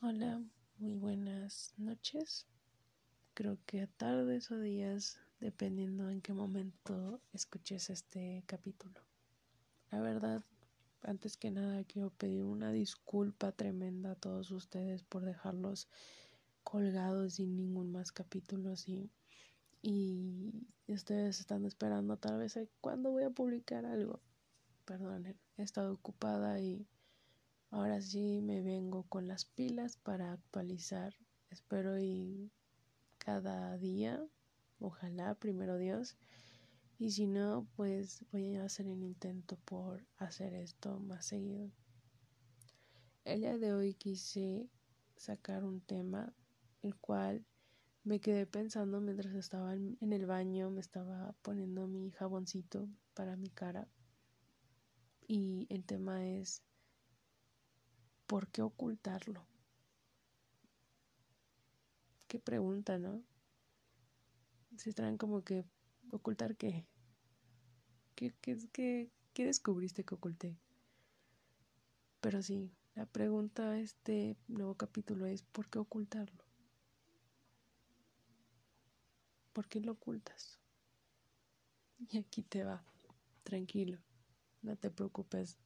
[0.00, 0.40] Hola,
[0.78, 2.46] muy buenas noches.
[3.34, 9.00] Creo que tardes o días, dependiendo en qué momento escuches este capítulo.
[9.90, 10.44] La verdad,
[11.02, 15.88] antes que nada quiero pedir una disculpa tremenda a todos ustedes por dejarlos
[16.62, 19.10] colgados sin ningún más capítulo y,
[19.82, 20.52] y
[20.86, 24.20] ustedes están esperando tal vez cuándo voy a publicar algo.
[24.84, 26.86] Perdonen, he estado ocupada y
[27.70, 31.14] Ahora sí me vengo con las pilas para actualizar.
[31.50, 32.50] Espero y
[33.18, 34.26] cada día,
[34.80, 36.16] ojalá, primero Dios.
[36.98, 41.70] Y si no, pues voy a hacer el intento por hacer esto más seguido.
[43.26, 44.70] El día de hoy quise
[45.16, 46.32] sacar un tema,
[46.80, 47.44] el cual
[48.02, 53.50] me quedé pensando mientras estaba en el baño, me estaba poniendo mi jaboncito para mi
[53.50, 53.86] cara.
[55.26, 56.62] Y el tema es
[58.28, 59.44] ¿por qué ocultarlo?
[62.28, 63.24] Qué pregunta, ¿no?
[64.76, 65.64] Se traen como que,
[66.12, 66.86] ¿ocultar qué?
[68.14, 70.58] ¿Qué, qué, qué, descubriste que oculté?
[72.20, 76.44] Pero sí, la pregunta de este nuevo capítulo es, ¿por qué ocultarlo?
[79.54, 80.58] ¿Por qué lo ocultas?
[82.10, 82.84] Y aquí te va,
[83.42, 83.98] tranquilo,
[84.60, 85.56] no te preocupes,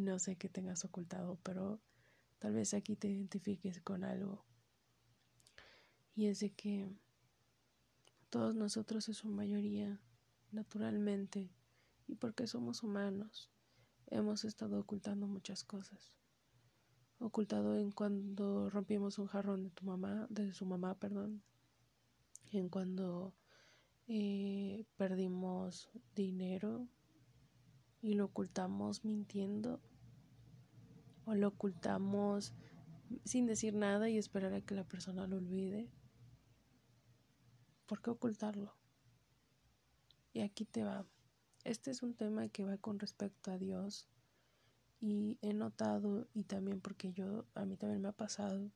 [0.00, 1.80] no sé qué tengas ocultado, pero
[2.38, 4.44] tal vez aquí te identifiques con algo.
[6.14, 6.88] Y es de que
[8.30, 10.00] todos nosotros en su mayoría,
[10.50, 11.50] naturalmente,
[12.06, 13.50] y porque somos humanos,
[14.06, 16.12] hemos estado ocultando muchas cosas.
[17.18, 21.42] Ocultado en cuando rompimos un jarrón de tu mamá, de su mamá, perdón.
[22.50, 23.34] En cuando
[24.08, 26.88] eh, perdimos dinero
[28.02, 29.80] y lo ocultamos mintiendo
[31.24, 32.52] o lo ocultamos
[33.24, 35.88] sin decir nada y esperar a que la persona lo olvide.
[37.86, 38.74] ¿Por qué ocultarlo?
[40.32, 41.06] Y aquí te va.
[41.64, 44.08] Este es un tema que va con respecto a Dios
[45.00, 48.70] y he notado y también porque yo a mí también me ha pasado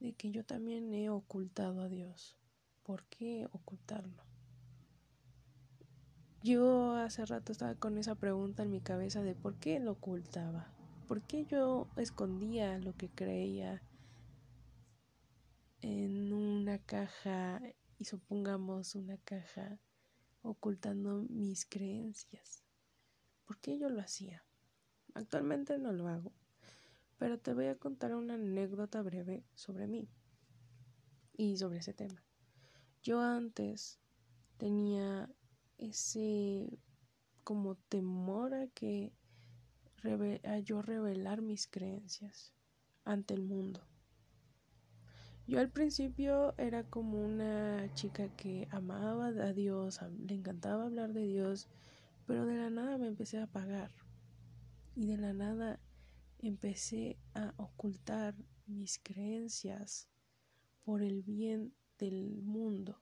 [0.00, 2.36] de que yo también he ocultado a Dios.
[2.82, 4.35] ¿Por qué ocultarlo?
[6.46, 10.68] Yo hace rato estaba con esa pregunta en mi cabeza de por qué lo ocultaba,
[11.08, 13.82] por qué yo escondía lo que creía
[15.80, 17.60] en una caja
[17.98, 19.80] y supongamos una caja
[20.42, 22.62] ocultando mis creencias.
[23.44, 24.44] ¿Por qué yo lo hacía?
[25.14, 26.30] Actualmente no lo hago,
[27.18, 30.08] pero te voy a contar una anécdota breve sobre mí
[31.36, 32.22] y sobre ese tema.
[33.02, 33.98] Yo antes
[34.58, 35.28] tenía
[35.78, 36.78] ese
[37.44, 39.12] como temor a que
[40.64, 42.52] yo revelar mis creencias
[43.04, 43.80] ante el mundo.
[45.46, 51.26] Yo al principio era como una chica que amaba a Dios, le encantaba hablar de
[51.26, 51.68] Dios,
[52.26, 53.92] pero de la nada me empecé a apagar
[54.96, 55.78] y de la nada
[56.40, 58.34] empecé a ocultar
[58.66, 60.08] mis creencias
[60.84, 63.00] por el bien del mundo.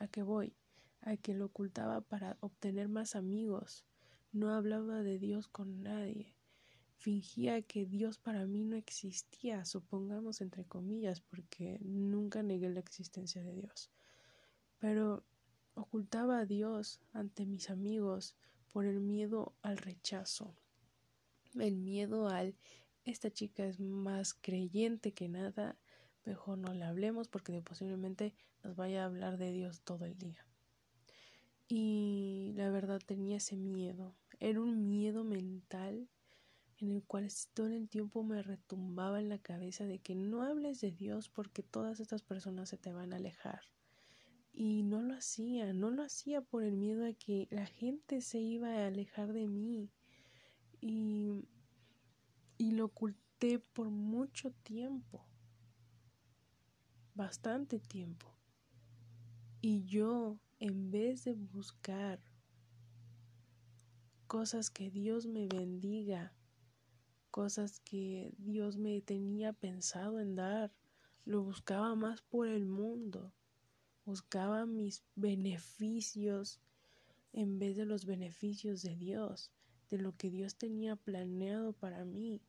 [0.00, 0.54] ¿A qué voy?
[1.02, 3.84] A que lo ocultaba para obtener más amigos.
[4.32, 6.34] No hablaba de Dios con nadie.
[6.96, 13.42] Fingía que Dios para mí no existía, supongamos entre comillas, porque nunca negué la existencia
[13.42, 13.90] de Dios.
[14.78, 15.24] Pero
[15.74, 18.36] ocultaba a Dios ante mis amigos
[18.72, 20.54] por el miedo al rechazo,
[21.54, 22.54] el miedo al
[23.04, 25.76] esta chica es más creyente que nada,
[26.24, 30.46] mejor no le hablemos porque posiblemente nos vaya a hablar de Dios todo el día.
[31.74, 34.14] Y la verdad tenía ese miedo.
[34.40, 36.06] Era un miedo mental
[36.76, 40.82] en el cual todo el tiempo me retumbaba en la cabeza de que no hables
[40.82, 43.62] de Dios porque todas estas personas se te van a alejar.
[44.52, 48.38] Y no lo hacía, no lo hacía por el miedo a que la gente se
[48.38, 49.90] iba a alejar de mí.
[50.78, 51.30] Y,
[52.58, 55.24] y lo oculté por mucho tiempo,
[57.14, 58.30] bastante tiempo.
[59.62, 62.20] Y yo en vez de buscar
[64.28, 66.32] cosas que Dios me bendiga,
[67.32, 70.72] cosas que Dios me tenía pensado en dar,
[71.24, 73.34] lo buscaba más por el mundo,
[74.04, 76.60] buscaba mis beneficios
[77.32, 79.50] en vez de los beneficios de Dios,
[79.90, 82.40] de lo que Dios tenía planeado para mí.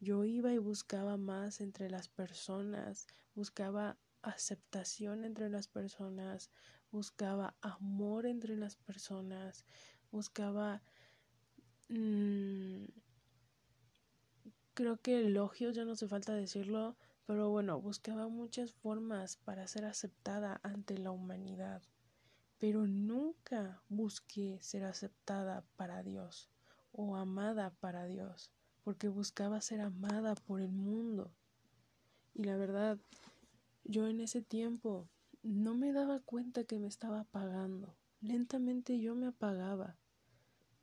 [0.00, 3.06] Yo iba y buscaba más entre las personas,
[3.36, 6.50] buscaba aceptación entre las personas,
[6.92, 9.64] buscaba amor entre las personas,
[10.12, 10.82] buscaba
[11.88, 12.84] mm,
[14.74, 16.96] creo que elogios, ya no hace falta decirlo,
[17.26, 21.82] pero bueno, buscaba muchas formas para ser aceptada ante la humanidad,
[22.58, 26.50] pero nunca busqué ser aceptada para Dios
[26.92, 28.50] o amada para Dios,
[28.84, 31.32] porque buscaba ser amada por el mundo.
[32.34, 32.98] Y la verdad,
[33.84, 35.08] yo en ese tiempo
[35.42, 37.96] no me daba cuenta que me estaba apagando.
[38.20, 39.98] Lentamente yo me apagaba.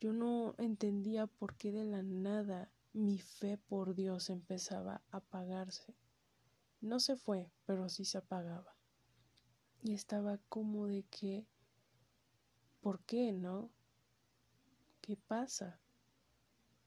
[0.01, 5.95] Yo no entendía por qué de la nada mi fe por Dios empezaba a apagarse.
[6.81, 8.75] No se fue, pero sí se apagaba.
[9.81, 11.45] Y estaba como de que,
[12.81, 13.69] ¿por qué no?
[15.01, 15.79] ¿Qué pasa?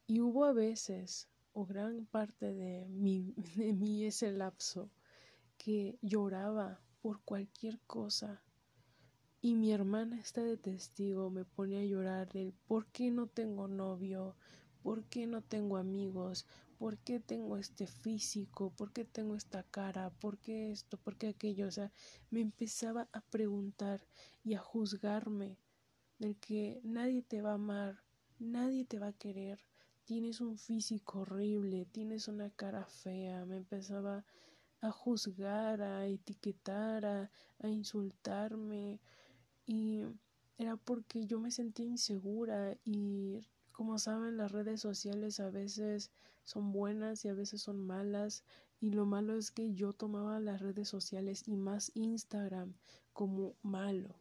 [0.07, 4.91] Y hubo a veces, o gran parte de mí, de mí ese lapso,
[5.57, 8.43] que lloraba por cualquier cosa.
[9.41, 13.67] Y mi hermana está de testigo, me pone a llorar del por qué no tengo
[13.67, 14.37] novio,
[14.85, 16.47] por qué no tengo amigos,
[16.79, 21.29] por qué tengo este físico, por qué tengo esta cara, por qué esto, por qué
[21.29, 21.67] aquello.
[21.67, 21.93] O sea,
[22.31, 24.07] me empezaba a preguntar
[24.45, 25.59] y a juzgarme
[26.21, 28.05] del que nadie te va a amar,
[28.39, 29.59] nadie te va a querer,
[30.05, 34.25] tienes un físico horrible, tienes una cara fea, me empezaba a
[34.91, 37.31] juzgar, a etiquetar, a,
[37.61, 39.01] a insultarme
[39.67, 40.03] y
[40.59, 43.41] era porque yo me sentía insegura y
[43.73, 46.11] como saben las redes sociales a veces
[46.45, 48.45] son buenas y a veces son malas
[48.81, 52.75] y lo malo es que yo tomaba las redes sociales y más Instagram
[53.13, 54.21] como malo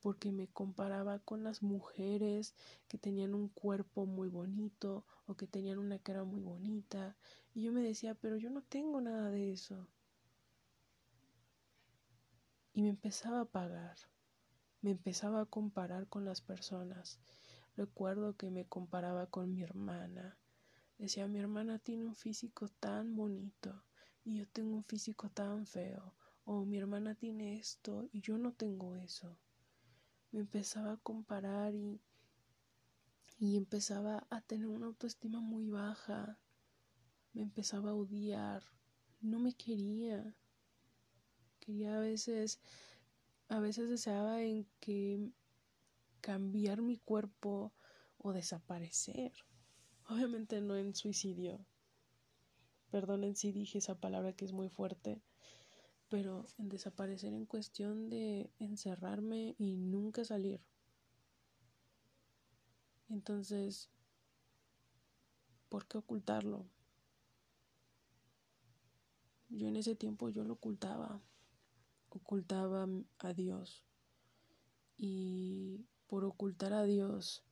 [0.00, 2.54] porque me comparaba con las mujeres
[2.88, 7.16] que tenían un cuerpo muy bonito o que tenían una cara muy bonita
[7.54, 9.88] y yo me decía pero yo no tengo nada de eso
[12.76, 13.96] y me empezaba a pagar,
[14.82, 17.18] me empezaba a comparar con las personas.
[17.74, 20.36] Recuerdo que me comparaba con mi hermana.
[20.98, 23.82] Decía, mi hermana tiene un físico tan bonito
[24.26, 26.14] y yo tengo un físico tan feo.
[26.44, 29.38] O mi hermana tiene esto y yo no tengo eso.
[30.30, 31.98] Me empezaba a comparar y,
[33.38, 36.38] y empezaba a tener una autoestima muy baja.
[37.32, 38.62] Me empezaba a odiar.
[39.22, 40.36] No me quería
[41.66, 42.60] quería a veces,
[43.48, 45.30] a veces deseaba en que
[46.20, 47.72] cambiar mi cuerpo
[48.18, 49.32] o desaparecer.
[50.08, 51.66] Obviamente no en suicidio.
[52.90, 55.20] Perdonen si dije esa palabra que es muy fuerte,
[56.08, 60.60] pero en desaparecer en cuestión de encerrarme y nunca salir.
[63.08, 63.90] Entonces,
[65.68, 66.64] ¿por qué ocultarlo?
[69.48, 71.20] Yo en ese tiempo yo lo ocultaba
[72.10, 72.88] ocultaba
[73.18, 73.84] a Dios
[74.96, 77.44] y por ocultar a Dios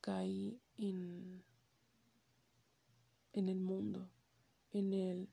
[0.00, 1.42] caí en,
[3.32, 4.10] en el mundo,
[4.72, 5.28] en el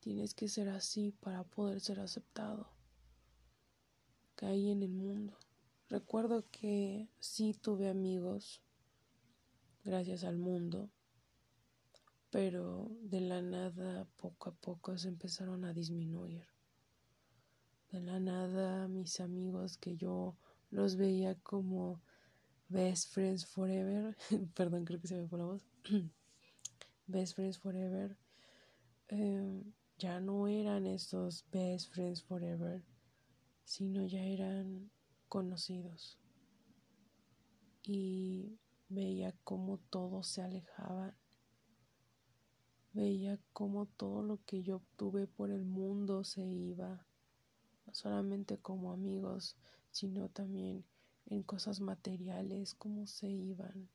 [0.00, 2.68] tienes que ser así para poder ser aceptado.
[4.36, 5.36] Caí en el mundo.
[5.88, 8.60] Recuerdo que sí tuve amigos
[9.84, 10.90] gracias al mundo,
[12.30, 16.55] pero de la nada poco a poco se empezaron a disminuir
[17.96, 20.36] de la nada mis amigos que yo
[20.70, 22.02] los veía como
[22.68, 24.14] best friends forever,
[24.54, 25.62] perdón, creo que se me fue la voz,
[27.06, 28.14] best friends forever,
[29.08, 32.82] em, ya no eran estos best friends forever,
[33.64, 34.90] sino ya eran
[35.30, 36.18] conocidos.
[37.82, 38.58] Y
[38.90, 41.16] veía como todos se alejaban.
[42.92, 47.06] Veía como todo lo que yo obtuve por el mundo se iba
[47.96, 49.56] solamente como amigos,
[49.90, 50.84] sino también
[51.24, 53.88] en cosas materiales, cómo se iban.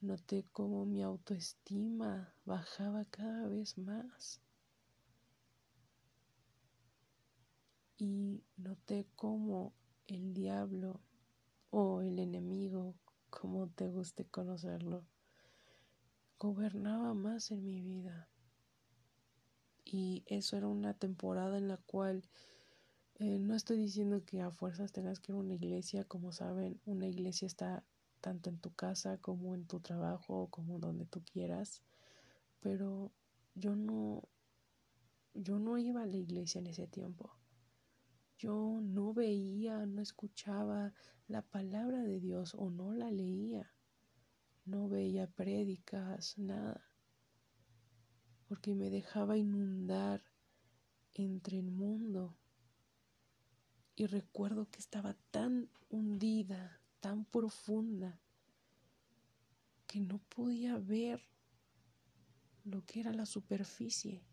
[0.00, 4.40] Noté cómo mi autoestima bajaba cada vez más.
[7.96, 9.72] Y noté cómo
[10.08, 11.00] el diablo
[11.70, 12.96] o el enemigo,
[13.30, 15.06] como te guste conocerlo,
[16.40, 18.28] gobernaba más en mi vida
[19.90, 22.28] y eso era una temporada en la cual
[23.14, 26.80] eh, no estoy diciendo que a fuerzas tengas que ir a una iglesia, como saben,
[26.84, 27.84] una iglesia está
[28.20, 31.82] tanto en tu casa como en tu trabajo, como donde tú quieras,
[32.60, 33.12] pero
[33.54, 34.28] yo no,
[35.32, 37.30] yo no iba a la iglesia en ese tiempo.
[38.36, 40.92] Yo no veía, no escuchaba
[41.26, 43.72] la palabra de Dios o no la leía.
[44.64, 46.87] No veía prédicas, nada
[48.48, 50.24] porque me dejaba inundar
[51.12, 52.34] entre el mundo.
[53.94, 58.20] Y recuerdo que estaba tan hundida, tan profunda,
[59.86, 61.20] que no podía ver
[62.64, 64.24] lo que era la superficie.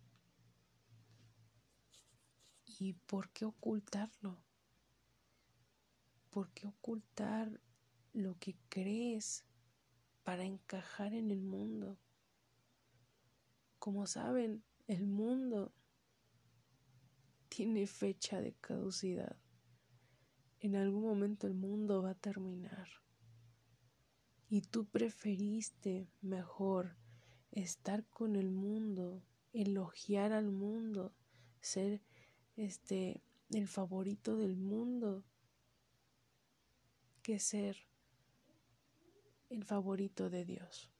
[2.65, 4.37] ¿Y por qué ocultarlo?
[6.29, 7.59] ¿Por qué ocultar
[8.13, 9.45] lo que crees
[10.23, 11.97] para encajar en el mundo?
[13.85, 15.71] Como saben, el mundo
[17.49, 19.37] tiene fecha de caducidad.
[20.59, 22.87] En algún momento el mundo va a terminar.
[24.49, 26.97] Y tú preferiste mejor
[27.51, 29.21] estar con el mundo,
[29.53, 31.13] elogiar al mundo,
[31.61, 32.01] ser
[32.55, 35.23] este el favorito del mundo
[37.21, 37.77] que ser
[39.51, 40.94] el favorito de Dios.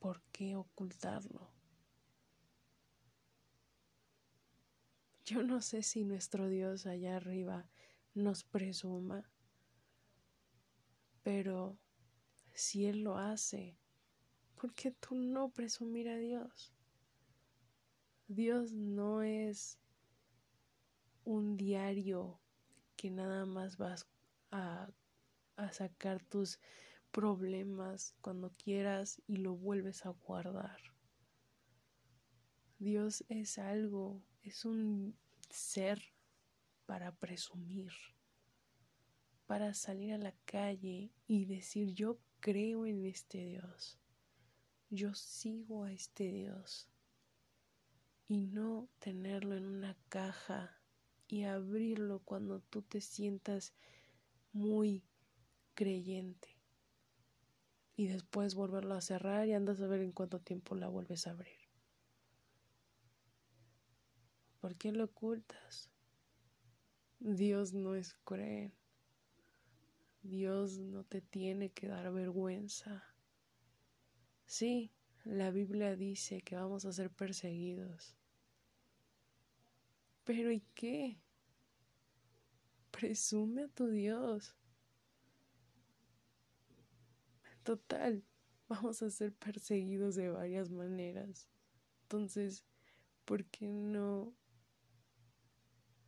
[0.00, 1.52] ¿Por qué ocultarlo?
[5.26, 7.68] Yo no sé si nuestro Dios allá arriba
[8.14, 9.30] nos presuma,
[11.22, 11.78] pero
[12.54, 13.76] si Él lo hace,
[14.56, 16.72] ¿por qué tú no presumir a Dios?
[18.26, 19.78] Dios no es
[21.24, 22.40] un diario
[22.96, 24.06] que nada más vas
[24.50, 24.88] a,
[25.56, 26.58] a sacar tus
[27.10, 30.80] problemas cuando quieras y lo vuelves a guardar.
[32.78, 35.16] Dios es algo, es un
[35.50, 36.02] ser
[36.86, 37.92] para presumir,
[39.46, 43.98] para salir a la calle y decir yo creo en este Dios,
[44.88, 46.88] yo sigo a este Dios.
[48.26, 50.80] Y no tenerlo en una caja
[51.26, 53.74] y abrirlo cuando tú te sientas
[54.52, 55.02] muy
[55.74, 56.59] creyente
[58.00, 61.32] y después volverlo a cerrar y andas a ver en cuánto tiempo la vuelves a
[61.32, 61.68] abrir.
[64.58, 65.90] ¿Por qué lo ocultas?
[67.18, 68.72] Dios no es cruel.
[70.22, 73.04] Dios no te tiene que dar vergüenza.
[74.46, 74.90] Sí,
[75.24, 78.16] la Biblia dice que vamos a ser perseguidos.
[80.24, 81.20] Pero ¿y qué?
[82.90, 84.56] Presume a tu Dios.
[87.62, 88.24] Total,
[88.68, 91.48] vamos a ser perseguidos de varias maneras.
[92.02, 92.64] Entonces,
[93.24, 94.32] ¿por qué no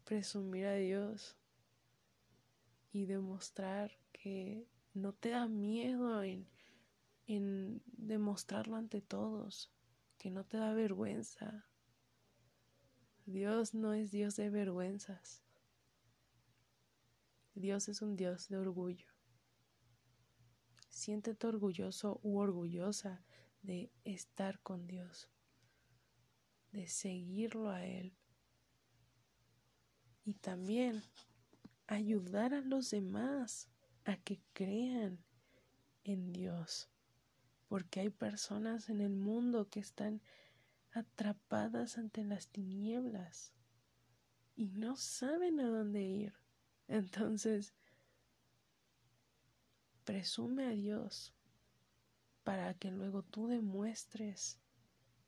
[0.04, 1.36] presumir a Dios
[2.92, 6.46] y demostrar que no te da miedo en,
[7.26, 9.70] en demostrarlo ante todos,
[10.18, 11.66] que no te da vergüenza?
[13.26, 15.42] Dios no es Dios de vergüenzas.
[17.54, 19.11] Dios es un Dios de orgullo.
[20.92, 23.24] Siéntete orgulloso u orgullosa
[23.62, 25.30] de estar con Dios,
[26.70, 28.14] de seguirlo a Él
[30.22, 31.02] y también
[31.86, 33.70] ayudar a los demás
[34.04, 35.24] a que crean
[36.04, 36.90] en Dios,
[37.68, 40.20] porque hay personas en el mundo que están
[40.90, 43.54] atrapadas ante las tinieblas
[44.54, 46.34] y no saben a dónde ir.
[46.86, 47.72] Entonces,
[50.04, 51.32] Presume a Dios
[52.42, 54.58] para que luego tú demuestres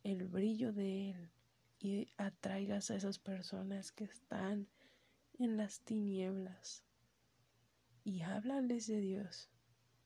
[0.03, 1.31] el brillo de Él
[1.79, 4.67] y atraigas a esas personas que están
[5.39, 6.83] en las tinieblas
[8.05, 9.49] y háblales de Dios.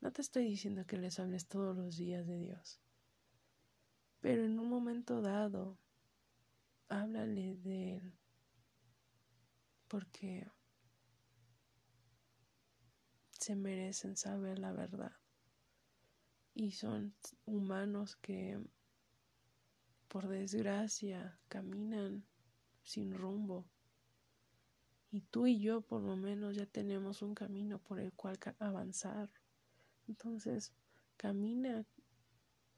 [0.00, 2.80] No te estoy diciendo que les hables todos los días de Dios,
[4.20, 5.78] pero en un momento dado,
[6.88, 8.12] háblale de Él,
[9.88, 10.46] porque
[13.49, 15.17] se merecen saber la verdad.
[16.55, 17.14] Y son
[17.47, 18.61] humanos que,
[20.07, 22.26] por desgracia, caminan
[22.83, 23.64] sin rumbo.
[25.11, 29.31] Y tú y yo por lo menos ya tenemos un camino por el cual avanzar.
[30.09, 30.75] Entonces,
[31.17, 31.87] camina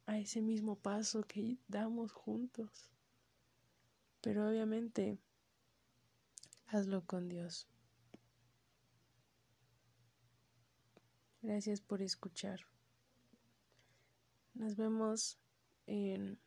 [0.06, 2.88] a ese mismo paso que damos juntos.
[4.20, 5.18] Pero obviamente,
[6.68, 7.66] hazlo con Dios.
[11.42, 12.60] Gracias por escuchar.
[14.52, 15.38] Nos vemos
[15.86, 16.38] en,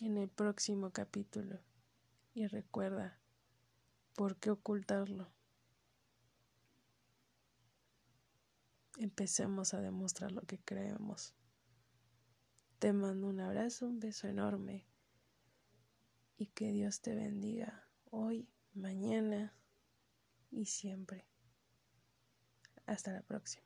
[0.00, 1.58] el próximo capítulo.
[2.32, 3.18] Y recuerda,
[4.14, 5.32] ¿por qué ocultarlo?
[8.98, 11.34] Empecemos a demostrar lo que creemos.
[12.78, 14.86] Te mando un abrazo, un beso enorme
[16.36, 19.56] y que Dios te bendiga hoy, mañana
[20.50, 21.33] y siempre.
[22.86, 23.63] Hasta la próxima.